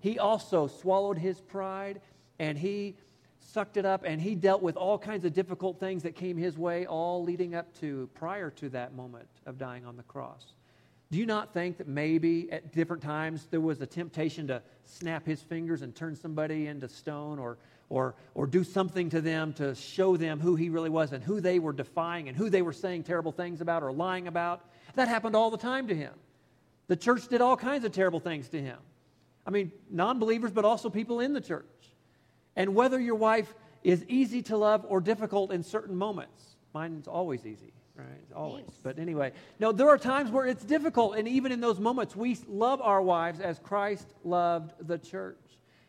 [0.00, 2.00] he also swallowed his pride
[2.38, 2.94] and he
[3.40, 6.58] sucked it up and he dealt with all kinds of difficult things that came his
[6.58, 10.52] way, all leading up to prior to that moment of dying on the cross.
[11.10, 15.26] Do you not think that maybe at different times there was a temptation to snap
[15.26, 19.74] his fingers and turn somebody into stone or, or, or do something to them to
[19.74, 22.72] show them who he really was and who they were defying and who they were
[22.72, 24.62] saying terrible things about or lying about?
[24.94, 26.12] That happened all the time to him.
[26.86, 28.78] The church did all kinds of terrible things to him.
[29.46, 31.64] I mean, non believers, but also people in the church.
[32.56, 37.44] And whether your wife is easy to love or difficult in certain moments, mine's always
[37.46, 38.06] easy, right?
[38.34, 38.64] Always.
[38.64, 38.80] Thanks.
[38.82, 41.16] But anyway, no, there are times where it's difficult.
[41.16, 45.38] And even in those moments, we love our wives as Christ loved the church.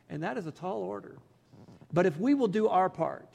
[0.09, 1.17] And that is a tall order.
[1.93, 3.29] But if we will do our part,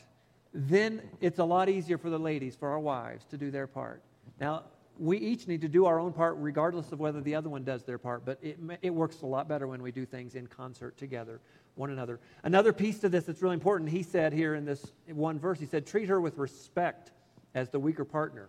[0.52, 4.02] then it's a lot easier for the ladies, for our wives, to do their part.
[4.40, 4.64] Now,
[4.98, 7.84] we each need to do our own part regardless of whether the other one does
[7.84, 10.98] their part, but it, it works a lot better when we do things in concert
[10.98, 11.40] together,
[11.74, 12.20] one another.
[12.42, 15.64] Another piece to this that's really important, he said here in this one verse, he
[15.64, 17.12] said, treat her with respect
[17.54, 18.48] as the weaker partner.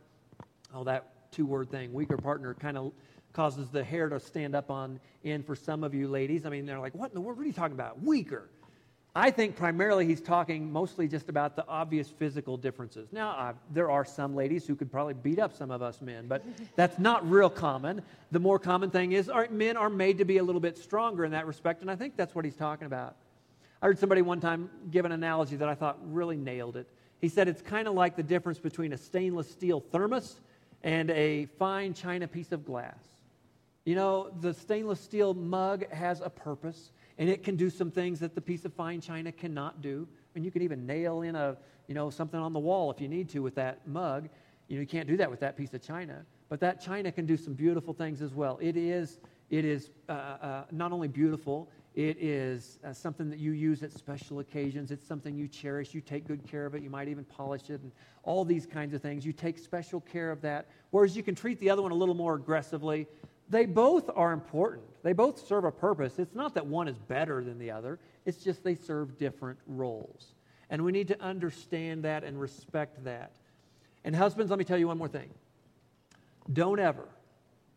[0.73, 2.91] Oh, that two word thing, weaker partner, kind of
[3.33, 6.45] causes the hair to stand up on end for some of you ladies.
[6.45, 7.37] I mean, they're like, what in the world?
[7.37, 8.01] What are you talking about?
[8.01, 8.49] Weaker.
[9.13, 13.09] I think primarily he's talking mostly just about the obvious physical differences.
[13.11, 16.27] Now, uh, there are some ladies who could probably beat up some of us men,
[16.27, 16.43] but
[16.77, 18.01] that's not real common.
[18.31, 21.25] The more common thing is our, men are made to be a little bit stronger
[21.25, 23.17] in that respect, and I think that's what he's talking about.
[23.81, 26.87] I heard somebody one time give an analogy that I thought really nailed it.
[27.19, 30.39] He said it's kind of like the difference between a stainless steel thermos
[30.83, 33.07] and a fine china piece of glass.
[33.85, 38.19] You know, the stainless steel mug has a purpose and it can do some things
[38.19, 40.07] that the piece of fine china cannot do.
[40.35, 43.07] And you can even nail in a, you know, something on the wall if you
[43.07, 44.29] need to with that mug.
[44.67, 46.25] You know, you can't do that with that piece of china.
[46.47, 48.59] But that china can do some beautiful things as well.
[48.61, 53.51] It is, it is uh, uh, not only beautiful, it is uh, something that you
[53.51, 54.91] use at special occasions.
[54.91, 55.93] It's something you cherish.
[55.93, 56.81] You take good care of it.
[56.81, 57.91] You might even polish it and
[58.23, 59.25] all these kinds of things.
[59.25, 60.67] You take special care of that.
[60.91, 63.07] Whereas you can treat the other one a little more aggressively
[63.51, 64.85] they both are important.
[65.03, 66.17] They both serve a purpose.
[66.19, 70.33] It's not that one is better than the other, it's just they serve different roles.
[70.69, 73.33] And we need to understand that and respect that.
[74.05, 75.29] And, husbands, let me tell you one more thing.
[76.51, 77.07] Don't ever,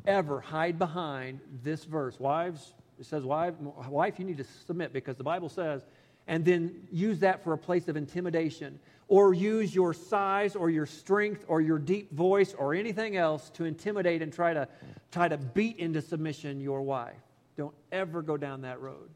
[0.07, 2.21] ever hide behind this verse.
[2.21, 5.85] Wives, it says, wife, wife, you need to submit because the Bible says,
[6.27, 8.79] and then use that for a place of intimidation
[9.09, 13.65] or use your size or your strength or your deep voice or anything else to
[13.65, 14.67] intimidate and try to
[15.11, 17.21] try to beat into submission your wife.
[17.57, 19.11] Don't ever go down that road.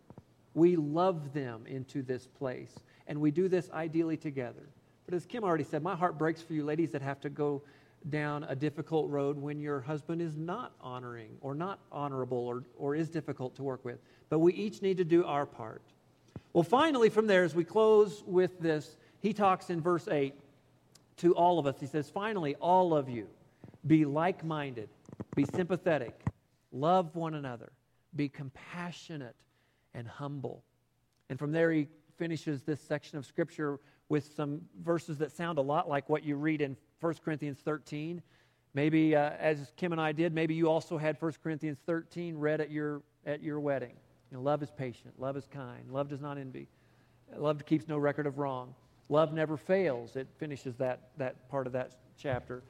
[0.54, 2.72] We love them into this place,
[3.06, 4.68] and we do this ideally together.
[5.06, 7.62] But as Kim already said, my heart breaks for you ladies that have to go
[8.08, 12.94] down a difficult road when your husband is not honoring or not honorable or, or
[12.94, 13.98] is difficult to work with.
[14.28, 15.82] But we each need to do our part.
[16.52, 20.34] Well, finally, from there, as we close with this, he talks in verse 8
[21.18, 21.76] to all of us.
[21.78, 23.26] He says, Finally, all of you,
[23.86, 24.88] be like minded,
[25.34, 26.20] be sympathetic,
[26.72, 27.72] love one another,
[28.16, 29.36] be compassionate
[29.94, 30.62] and humble.
[31.28, 35.62] And from there, he finishes this section of Scripture with some verses that sound a
[35.62, 38.22] lot like what you read in 1 Corinthians 13.
[38.74, 42.60] Maybe, uh, as Kim and I did, maybe you also had 1 Corinthians 13 read
[42.60, 43.94] at your, at your wedding.
[44.30, 46.68] You know, love is patient, love is kind, love does not envy,
[47.36, 48.74] love keeps no record of wrong.
[49.08, 50.16] Love never fails.
[50.16, 52.62] It finishes that, that part of that chapter.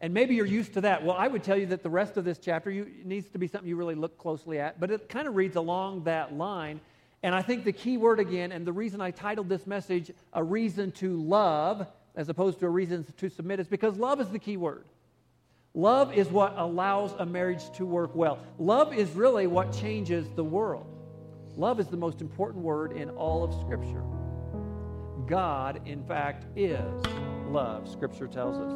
[0.00, 1.04] And maybe you're used to that.
[1.04, 3.46] Well, I would tell you that the rest of this chapter you, needs to be
[3.46, 6.80] something you really look closely at, but it kind of reads along that line.
[7.22, 10.42] And I think the key word again, and the reason I titled this message A
[10.42, 14.38] Reason to Love, as opposed to a reason to submit, is because love is the
[14.38, 14.84] key word.
[15.74, 18.38] Love is what allows a marriage to work well.
[18.58, 20.86] Love is really what changes the world.
[21.56, 24.02] Love is the most important word in all of Scripture.
[25.26, 27.04] God, in fact, is
[27.48, 28.72] love, Scripture tells us.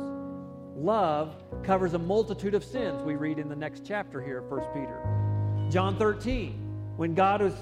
[0.74, 4.60] Love covers a multitude of sins, we read in the next chapter here of 1
[4.72, 5.00] Peter.
[5.70, 6.52] John 13,
[6.96, 7.54] when God is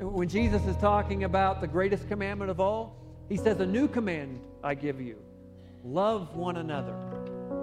[0.00, 2.96] when Jesus is talking about the greatest commandment of all,
[3.28, 5.16] he says, A new command I give you.
[5.84, 6.94] Love one another.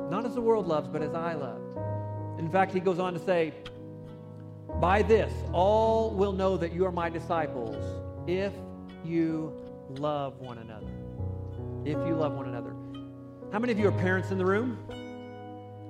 [0.10, 1.62] Not as the world loves, but as I love.
[2.40, 3.54] In fact, he goes on to say,
[4.80, 7.76] By this all will know that you are my disciples
[8.28, 8.54] if
[9.06, 9.54] you
[9.90, 10.88] love one another.
[11.86, 12.74] If you love one another.
[13.52, 14.78] How many of you are parents in the room?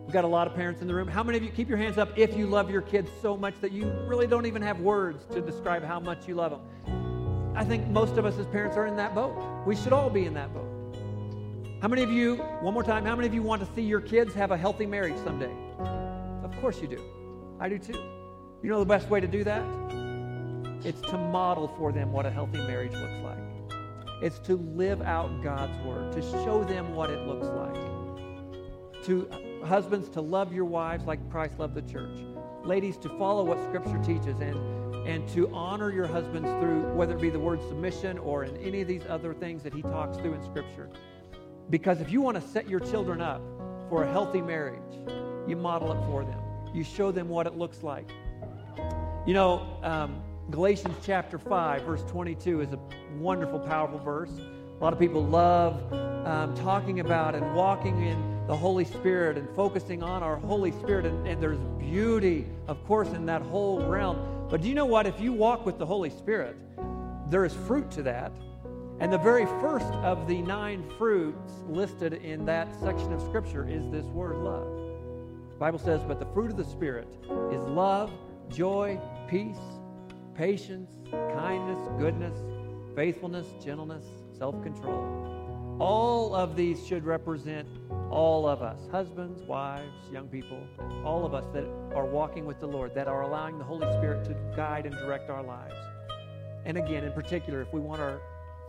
[0.07, 1.07] We've got a lot of parents in the room.
[1.07, 3.55] How many of you keep your hands up if you love your kids so much
[3.61, 7.53] that you really don't even have words to describe how much you love them?
[7.55, 9.35] I think most of us as parents are in that boat.
[9.65, 10.66] We should all be in that boat.
[11.79, 14.01] How many of you, one more time, how many of you want to see your
[14.01, 15.53] kids have a healthy marriage someday?
[16.43, 16.99] Of course you do.
[17.59, 17.93] I do too.
[18.63, 19.61] You know the best way to do that?
[20.83, 23.37] It's to model for them what a healthy marriage looks like.
[24.23, 29.05] It's to live out God's word, to show them what it looks like.
[29.05, 32.17] To husbands to love your wives like Christ loved the church.
[32.63, 34.57] Ladies to follow what scripture teaches and
[35.07, 38.81] and to honor your husbands through whether it be the word submission or in any
[38.81, 40.89] of these other things that he talks through in scripture.
[41.69, 43.41] Because if you want to set your children up
[43.89, 44.81] for a healthy marriage,
[45.47, 46.39] you model it for them.
[46.73, 48.09] You show them what it looks like.
[49.25, 52.79] You know, um, Galatians chapter 5, verse 22 is a
[53.19, 54.29] wonderful, powerful verse.
[54.29, 55.91] A lot of people love
[56.25, 61.05] um, talking about and walking in the Holy Spirit and focusing on our Holy Spirit.
[61.05, 64.47] And, and there's beauty, of course, in that whole realm.
[64.49, 65.05] But do you know what?
[65.05, 66.55] If you walk with the Holy Spirit,
[67.29, 68.31] there is fruit to that.
[68.99, 73.87] And the very first of the nine fruits listed in that section of Scripture is
[73.91, 74.67] this word love.
[75.51, 77.07] The Bible says, But the fruit of the Spirit
[77.51, 78.11] is love,
[78.49, 79.59] joy, peace,
[80.35, 82.35] patience, kindness, goodness,
[82.95, 85.77] faithfulness, gentleness, self control.
[85.79, 87.67] All of these should represent
[88.09, 90.59] all of us husbands, wives, young people,
[91.05, 94.25] all of us that are walking with the Lord, that are allowing the Holy Spirit
[94.25, 95.75] to guide and direct our lives.
[96.65, 98.19] And again, in particular, if we want our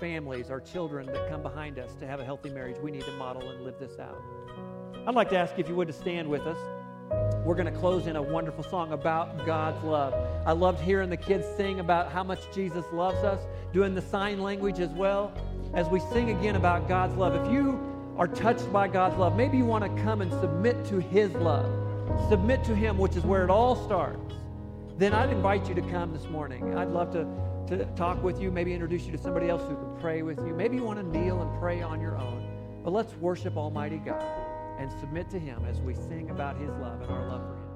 [0.00, 3.12] families, our children that come behind us to have a healthy marriage, we need to
[3.12, 4.20] model and live this out.
[5.06, 6.58] I'd like to ask if you would to stand with us.
[7.44, 10.14] We're going to close in a wonderful song about God's love.
[10.46, 13.40] I loved hearing the kids sing about how much Jesus loves us,
[13.72, 15.32] doing the sign language as well.
[15.74, 17.80] As we sing again about God's love, if you
[18.18, 21.70] are touched by God's love, maybe you want to come and submit to His love,
[22.28, 24.34] submit to Him, which is where it all starts,
[24.98, 26.76] then I'd invite you to come this morning.
[26.76, 27.26] I'd love to
[27.68, 30.54] to talk with you, maybe introduce you to somebody else who can pray with you.
[30.54, 32.80] Maybe you want to kneel and pray on your own.
[32.82, 34.22] But let's worship Almighty God
[34.78, 37.67] and submit to Him as we sing about His love and our love for Him.